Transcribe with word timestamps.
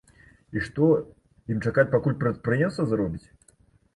І 0.59 0.61
што, 0.67 0.87
ім 1.55 1.59
чакаць 1.67 1.85
пакуль 1.95 2.17
прадпрыемства 2.23 2.87
заробіць? 2.95 3.25